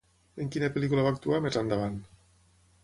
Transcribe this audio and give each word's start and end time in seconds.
En 0.45 0.47
quina 0.55 0.69
pel·lícula 0.77 1.03
va 1.09 1.13
actuar 1.17 1.43
més 1.47 1.61
endavant? 1.63 2.05